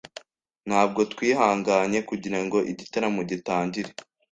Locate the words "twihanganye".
1.11-1.99